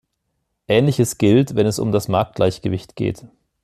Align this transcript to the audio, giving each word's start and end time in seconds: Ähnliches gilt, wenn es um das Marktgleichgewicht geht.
Ähnliches 0.67 1.19
gilt, 1.19 1.55
wenn 1.55 1.67
es 1.67 1.77
um 1.77 1.91
das 1.91 2.07
Marktgleichgewicht 2.07 2.95
geht. 2.95 3.27